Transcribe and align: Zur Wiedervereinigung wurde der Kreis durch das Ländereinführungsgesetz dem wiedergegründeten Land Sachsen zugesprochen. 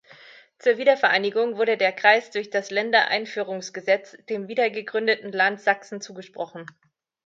Zur 0.57 0.79
Wiedervereinigung 0.79 1.57
wurde 1.57 1.77
der 1.77 1.91
Kreis 1.91 2.31
durch 2.31 2.49
das 2.49 2.71
Ländereinführungsgesetz 2.71 4.17
dem 4.29 4.47
wiedergegründeten 4.47 5.31
Land 5.31 5.61
Sachsen 5.61 6.01
zugesprochen. 6.01 6.65